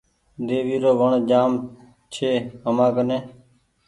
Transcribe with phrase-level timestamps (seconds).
[0.45, 1.51] ۮيوي رو وڻ جآم
[2.13, 2.31] ڇي
[2.65, 3.17] همآ ڪني